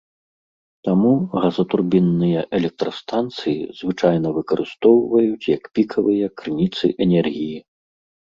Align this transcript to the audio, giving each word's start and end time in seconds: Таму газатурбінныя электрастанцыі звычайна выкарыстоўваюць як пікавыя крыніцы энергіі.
Таму 0.85 1.09
газатурбінныя 1.43 2.39
электрастанцыі 2.59 3.59
звычайна 3.81 4.27
выкарыстоўваюць 4.37 5.49
як 5.57 5.63
пікавыя 5.79 6.25
крыніцы 6.41 6.85
энергіі. 7.07 7.57